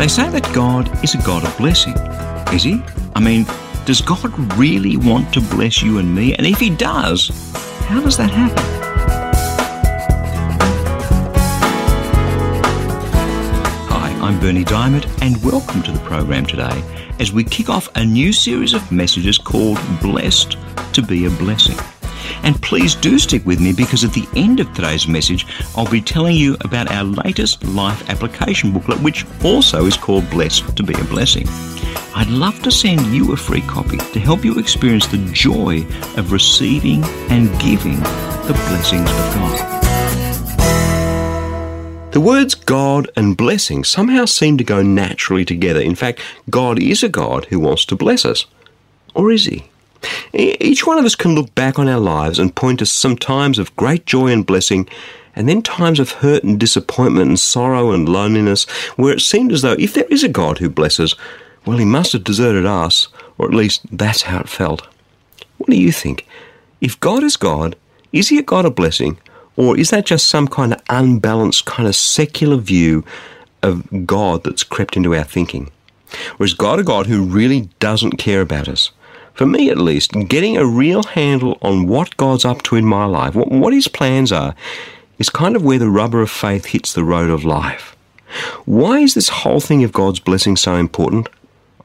[0.00, 1.92] They say that God is a God of blessing.
[2.54, 2.82] Is He?
[3.14, 3.44] I mean,
[3.84, 6.34] does God really want to bless you and me?
[6.36, 7.28] And if He does,
[7.84, 8.64] how does that happen?
[13.90, 16.82] Hi, I'm Berni Dymet, and welcome to the program today
[17.18, 20.56] as we kick off a new series of messages called Blessed
[20.94, 21.76] to be a Blessing.
[22.42, 26.00] And please do stick with me because at the end of today's message, I'll be
[26.00, 30.94] telling you about our latest life application booklet, which also is called Blessed to be
[30.94, 31.46] a Blessing.
[32.14, 35.82] I'd love to send you a free copy to help you experience the joy
[36.16, 39.80] of receiving and giving the blessings of God.
[42.12, 45.80] The words God and blessing somehow seem to go naturally together.
[45.80, 48.46] In fact, God is a God who wants to bless us.
[49.14, 49.70] Or is he?
[50.32, 53.58] Each one of us can look back on our lives and point to some times
[53.58, 54.88] of great joy and blessing,
[55.36, 58.64] and then times of hurt and disappointment and sorrow and loneliness,
[58.96, 61.14] where it seemed as though if there is a God who blesses,
[61.66, 64.86] well, he must have deserted us, or at least that's how it felt.
[65.58, 66.26] What do you think?
[66.80, 67.76] If God is God,
[68.12, 69.18] is he a God of blessing,
[69.56, 73.04] or is that just some kind of unbalanced, kind of secular view
[73.62, 75.70] of God that's crept into our thinking?
[76.38, 78.90] Or is God a God who really doesn't care about us?
[79.40, 83.06] For me at least, getting a real handle on what God's up to in my
[83.06, 84.54] life, what, what His plans are,
[85.18, 87.96] is kind of where the rubber of faith hits the road of life.
[88.66, 91.30] Why is this whole thing of God's blessing so important?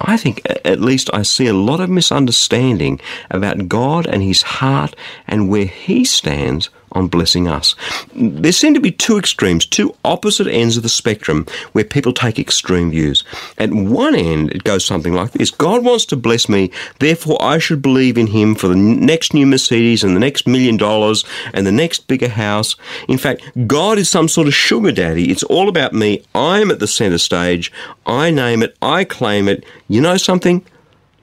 [0.00, 4.96] I think at least I see a lot of misunderstanding about God and His heart
[5.28, 7.74] and where He stands on blessing us.
[8.14, 12.38] There seem to be two extremes, two opposite ends of the spectrum where people take
[12.38, 13.24] extreme views.
[13.58, 17.58] At one end, it goes something like this God wants to bless me, therefore I
[17.58, 21.66] should believe in Him for the next new Mercedes and the next million dollars and
[21.66, 22.76] the next bigger house.
[23.08, 25.30] In fact, God is some sort of sugar daddy.
[25.30, 26.24] It's all about me.
[26.34, 27.72] I'm at the center stage.
[28.06, 28.76] I name it.
[28.80, 29.64] I claim it.
[29.88, 30.64] You know something?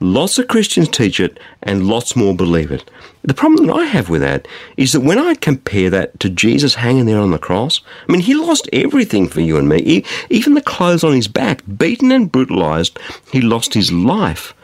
[0.02, 2.90] Lots of Christians teach it and lots more believe it.
[3.22, 6.74] The problem that I have with that is that when I compare that to Jesus
[6.74, 10.54] hanging there on the cross, I mean, he lost everything for you and me, even
[10.54, 12.98] the clothes on his back, beaten and brutalized,
[13.30, 14.54] he lost his life.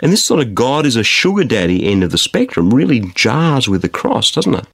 [0.00, 3.70] And this sort of God is a sugar daddy end of the spectrum really jars
[3.70, 4.66] with the cross, doesn't it?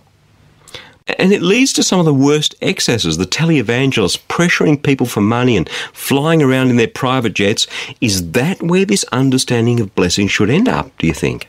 [1.16, 3.16] And it leads to some of the worst excesses.
[3.16, 7.66] The televangelists pressuring people for money and flying around in their private jets.
[8.00, 11.48] Is that where this understanding of blessing should end up, do you think?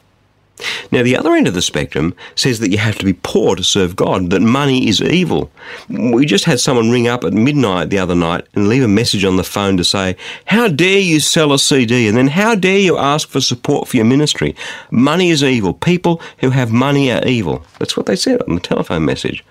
[0.91, 3.63] Now, the other end of the spectrum says that you have to be poor to
[3.63, 5.51] serve God, that money is evil.
[5.89, 9.23] We just had someone ring up at midnight the other night and leave a message
[9.23, 10.15] on the phone to say,
[10.45, 12.07] How dare you sell a CD?
[12.07, 14.55] And then, How dare you ask for support for your ministry?
[14.91, 15.73] Money is evil.
[15.73, 17.63] People who have money are evil.
[17.79, 19.43] That's what they said on the telephone message.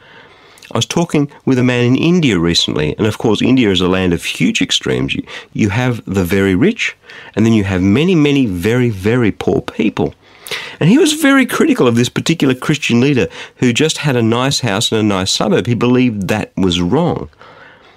[0.70, 3.88] I was talking with a man in India recently, and of course, India is a
[3.88, 5.16] land of huge extremes.
[5.54, 6.94] You, have the very rich,
[7.34, 10.14] and then you have many, many very, very poor people.
[10.80, 14.60] And he was very critical of this particular Christian leader who just had a nice
[14.60, 15.66] house in a nice suburb.
[15.66, 17.28] He believed that was wrong.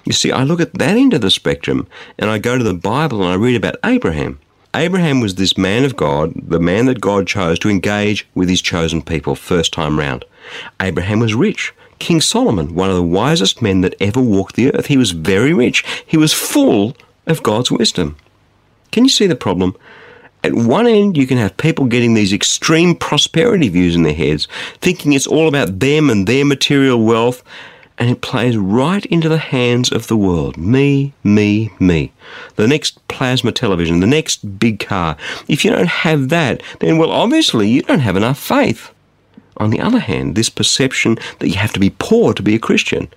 [0.04, 1.86] You see, I look at that end of the spectrum
[2.18, 4.40] and I go to the Bible and I read about Abraham.
[4.74, 8.62] Abraham was this man of God, the man that God chose to engage with his
[8.62, 10.24] chosen people first time round.
[10.80, 11.72] Abraham was rich.
[11.98, 15.52] King Solomon, one of the wisest men that ever walked the earth, he was very
[15.52, 15.84] rich.
[16.04, 16.96] He was full
[17.26, 18.16] of God's wisdom.
[18.90, 19.76] Can you see the problem?
[20.44, 24.48] At one end, you can have people getting these extreme prosperity views in their heads,
[24.80, 27.44] thinking it's all about them and their material wealth,
[27.96, 30.56] and it plays right into the hands of the world.
[30.56, 32.10] Me, me, me.
[32.56, 35.16] The next plasma television, the next big car.
[35.46, 38.90] If you don't have that, then, well, obviously you don't have enough faith.
[39.58, 42.58] On the other hand, this perception that you have to be poor to be a
[42.58, 43.08] Christian.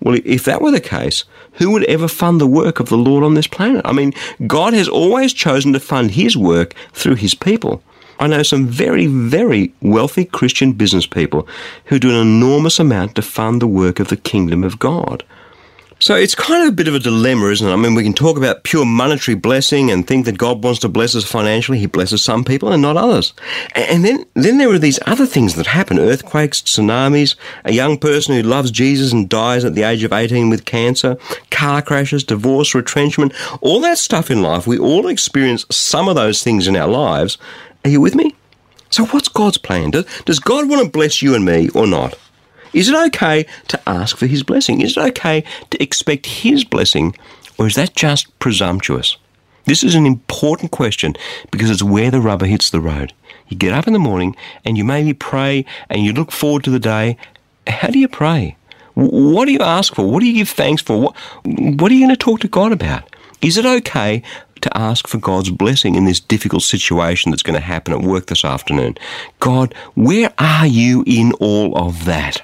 [0.00, 1.24] Well, if that were the case,
[1.54, 3.82] who would ever fund the work of the Lord on this planet?
[3.84, 4.12] I mean,
[4.46, 7.82] God has always chosen to fund His work through His people.
[8.20, 11.46] I know some very, very wealthy Christian business people
[11.86, 15.24] who do an enormous amount to fund the work of the kingdom of God.
[16.00, 17.72] So it's kind of a bit of a dilemma, isn't it?
[17.72, 20.88] I mean, we can talk about pure monetary blessing and think that God wants to
[20.88, 21.80] bless us financially.
[21.80, 23.32] He blesses some people and not others.
[23.74, 27.34] And then, then there are these other things that happen earthquakes, tsunamis,
[27.64, 31.18] a young person who loves Jesus and dies at the age of 18 with cancer,
[31.50, 34.68] car crashes, divorce, retrenchment, all that stuff in life.
[34.68, 37.38] We all experience some of those things in our lives.
[37.84, 38.36] Are you with me?
[38.90, 39.90] So, what's God's plan?
[39.90, 42.16] Does God want to bless you and me or not?
[42.72, 44.80] Is it okay to ask for His blessing?
[44.80, 47.14] Is it okay to expect His blessing,
[47.58, 49.16] or is that just presumptuous?
[49.64, 51.14] This is an important question
[51.50, 53.12] because it's where the rubber hits the road.
[53.48, 54.34] You get up in the morning
[54.64, 57.18] and you maybe pray and you look forward to the day.
[57.66, 58.56] How do you pray?
[58.94, 60.10] What do you ask for?
[60.10, 60.98] What do you give thanks for?
[60.98, 63.14] What, what are you going to talk to God about?
[63.42, 64.22] Is it okay
[64.62, 68.26] to ask for God's blessing in this difficult situation that's going to happen at work
[68.26, 68.96] this afternoon?
[69.38, 72.42] God, where are you in all of that?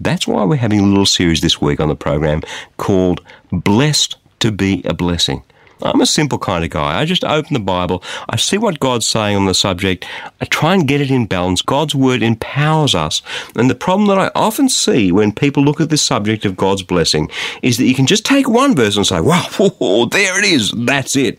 [0.00, 2.42] That's why we're having a little series this week on the program
[2.78, 3.20] called
[3.52, 5.42] Blessed to be a Blessing.
[5.82, 7.00] I'm a simple kind of guy.
[7.00, 10.06] I just open the Bible, I see what God's saying on the subject,
[10.40, 11.62] I try and get it in balance.
[11.62, 13.22] God's Word empowers us.
[13.56, 16.82] And the problem that I often see when people look at this subject of God's
[16.82, 17.30] blessing
[17.62, 19.46] is that you can just take one verse and say, wow,
[20.10, 21.38] there it is, that's it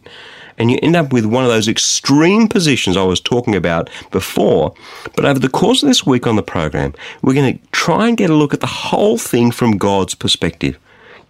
[0.61, 4.75] and you end up with one of those extreme positions I was talking about before.
[5.15, 6.93] But over the course of this week on the program,
[7.23, 10.77] we're going to try and get a look at the whole thing from God's perspective.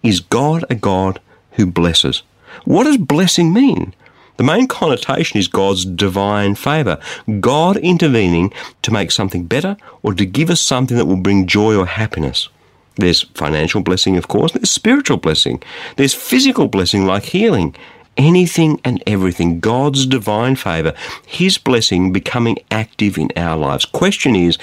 [0.02, 1.18] Is God a God
[1.52, 2.22] who blesses?
[2.66, 3.94] What does blessing mean?
[4.36, 7.00] The main connotation is God's divine favour,
[7.40, 8.52] God intervening
[8.82, 12.50] to make something better or to give us something that will bring joy or happiness.
[12.96, 15.62] There's financial blessing, of course, there's spiritual blessing,
[15.96, 17.74] there's physical blessing like healing,
[18.16, 20.94] anything and everything, God's divine favour,
[21.26, 23.84] His blessing becoming active in our lives.
[23.84, 24.58] Question is,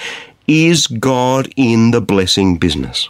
[0.46, 3.08] is God in the blessing business?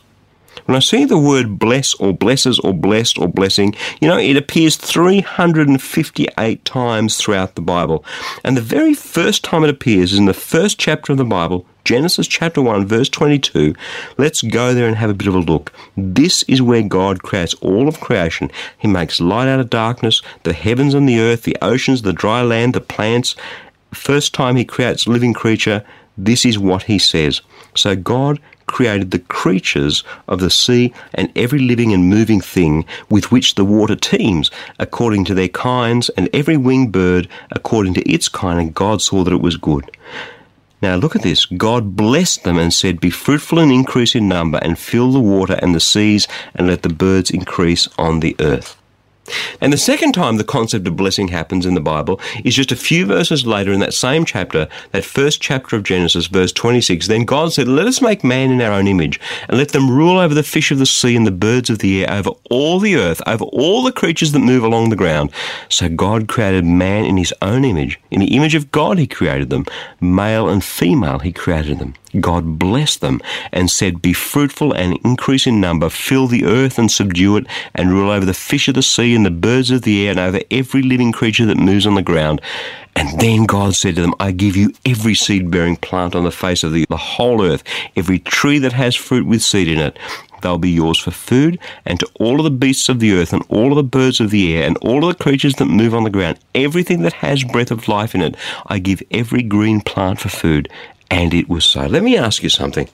[0.67, 4.37] When I see the word bless or blesses or blessed or blessing, you know, it
[4.37, 8.05] appears 358 times throughout the Bible.
[8.45, 11.67] And the very first time it appears is in the first chapter of the Bible,
[11.91, 13.75] Genesis chapter 1, verse 22.
[14.17, 15.73] Let's go there and have a bit of a look.
[15.97, 18.49] This is where God creates all of creation.
[18.79, 22.43] He makes light out of darkness, the heavens and the earth, the oceans, the dry
[22.43, 23.35] land, the plants.
[23.93, 25.85] First time He creates living creature,
[26.17, 27.41] this is what He says.
[27.75, 33.33] So God created the creatures of the sea and every living and moving thing with
[33.33, 34.49] which the water teems,
[34.79, 39.25] according to their kinds, and every winged bird according to its kind, and God saw
[39.25, 39.91] that it was good.
[40.83, 41.45] Now look at this.
[41.45, 45.59] God blessed them and said, Be fruitful and increase in number, and fill the water
[45.61, 48.80] and the seas, and let the birds increase on the earth.
[49.61, 52.77] And the second time the concept of blessing happens in the Bible is just a
[52.77, 57.09] few verses later in that same chapter, that first chapter of Genesis, verse 26.
[57.09, 60.19] Then God said, Let us make man in our own image, and let them rule
[60.19, 62.97] over the fish of the sea and the birds of the air, over all the
[62.97, 65.31] earth, over all the creatures that move along the ground.
[65.69, 67.99] So God created man in his own image.
[68.11, 69.67] In the image of God he created them.
[70.01, 71.95] Male and female he created them.
[72.19, 73.21] God blessed them
[73.53, 77.91] and said, Be fruitful and increase in number, fill the earth and subdue it, and
[77.91, 80.41] rule over the fish of the sea and the birds of the air, and over
[80.51, 82.41] every living creature that moves on the ground.
[82.97, 86.33] And then God said to them, I give you every seed bearing plant on the
[86.33, 87.63] face of the, the whole earth,
[87.95, 89.97] every tree that has fruit with seed in it.
[90.41, 93.45] They'll be yours for food, and to all of the beasts of the earth, and
[93.49, 96.05] all of the birds of the air, and all of the creatures that move on
[96.05, 98.37] the ground, everything that has breath of life in it,
[98.67, 100.69] I give every green plant for food.
[101.11, 101.87] And it was so.
[101.87, 102.89] Let me ask you something.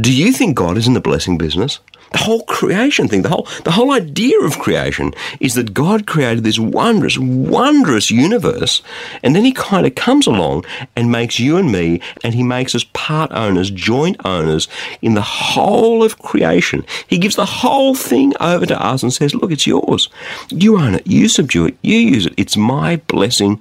[0.00, 1.80] Do you think God is in the blessing business?
[2.12, 6.44] The whole creation thing, the whole, the whole idea of creation is that God created
[6.44, 8.82] this wondrous, wondrous universe,
[9.22, 12.74] and then He kind of comes along and makes you and me, and He makes
[12.74, 14.68] us part owners, joint owners
[15.00, 16.84] in the whole of creation.
[17.06, 20.10] He gives the whole thing over to us and says, Look, it's yours.
[20.50, 22.34] You own it, you subdue it, you use it.
[22.36, 23.58] It's my blessing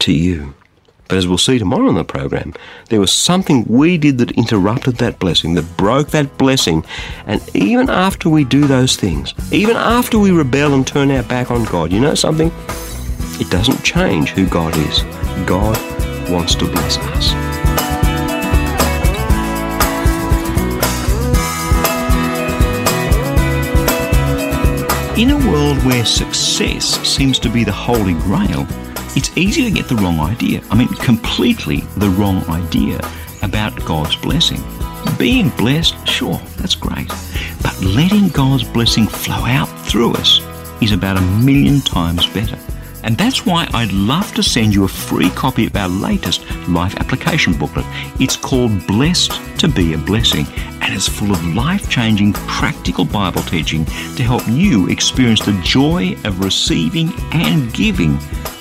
[0.00, 0.54] to you.
[1.08, 2.52] But as we'll see tomorrow on the program,
[2.90, 6.84] there was something we did that interrupted that blessing, that broke that blessing.
[7.26, 11.50] And even after we do those things, even after we rebel and turn our back
[11.50, 12.52] on God, you know something?
[13.40, 15.02] It doesn't change who God is.
[15.46, 15.78] God
[16.30, 17.32] wants to bless us.
[25.18, 28.66] In a world where success seems to be the holy grail,
[29.18, 30.62] it's easy to get the wrong idea.
[30.70, 33.00] I mean, completely the wrong idea
[33.42, 34.62] about God's blessing.
[35.18, 37.08] Being blessed, sure, that's great.
[37.60, 40.40] But letting God's blessing flow out through us
[40.80, 42.56] is about a million times better.
[43.02, 46.94] And that's why I'd love to send you a free copy of our latest life
[47.00, 47.86] application booklet.
[48.20, 50.46] It's called Blessed to Be a Blessing
[50.80, 53.84] and it's full of life changing, practical Bible teaching
[54.14, 58.16] to help you experience the joy of receiving and giving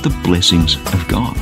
[0.08, 1.36] the blessings of God.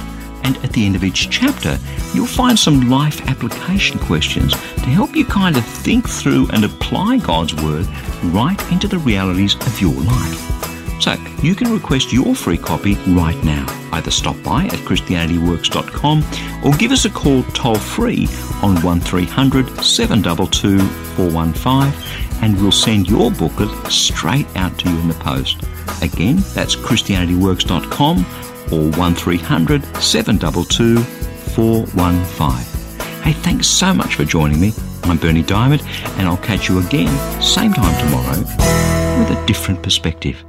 [0.43, 1.77] And at the end of each chapter,
[2.13, 7.17] you'll find some life application questions to help you kind of think through and apply
[7.17, 7.88] God's Word
[8.25, 11.01] right into the realities of your life.
[11.01, 13.65] So you can request your free copy right now.
[13.91, 16.24] Either stop by at ChristianityWorks.com
[16.63, 18.27] or give us a call toll free
[18.63, 25.13] on 1300 722 415 and we'll send your booklet straight out to you in the
[25.15, 25.62] post.
[26.01, 28.25] Again, that's ChristianityWorks.com
[28.72, 31.03] or 1300 722
[31.55, 33.24] 415.
[33.24, 34.74] Hey, thanks so much for joining me.
[35.03, 35.84] I'm Berni Dymet,
[36.17, 37.10] and I'll catch you again,
[37.41, 38.39] same time tomorrow,
[39.19, 40.43] with a different perspective.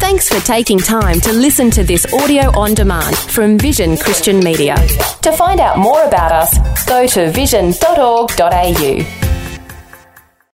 [0.00, 4.76] Thanks for taking time to listen to this audio on demand from Vision Christian Media.
[5.22, 9.33] To find out more about us, go to vision.org.au.